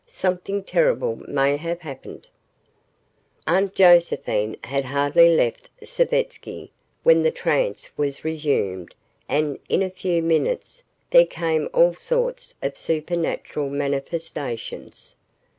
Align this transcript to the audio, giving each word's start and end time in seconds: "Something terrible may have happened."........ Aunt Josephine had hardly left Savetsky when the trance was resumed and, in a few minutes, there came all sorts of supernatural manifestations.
"Something 0.07 0.63
terrible 0.63 1.17
may 1.27 1.57
have 1.57 1.81
happened."........ 1.81 2.27
Aunt 3.45 3.75
Josephine 3.75 4.57
had 4.63 4.83
hardly 4.85 5.35
left 5.35 5.69
Savetsky 5.83 6.71
when 7.03 7.21
the 7.21 7.29
trance 7.29 7.87
was 7.99 8.25
resumed 8.25 8.95
and, 9.29 9.59
in 9.69 9.83
a 9.83 9.91
few 9.91 10.23
minutes, 10.23 10.81
there 11.11 11.27
came 11.27 11.69
all 11.71 11.93
sorts 11.93 12.55
of 12.63 12.79
supernatural 12.79 13.69
manifestations. 13.69 15.17